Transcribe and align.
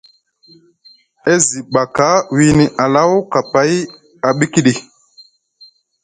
E 1.31 1.33
zi 1.45 1.59
ɓaka 1.73 2.07
wiini 2.33 2.65
Alaw 2.83 3.11
kapay 3.31 3.71
a 4.25 4.29
ɓikiɗi. 4.37 4.73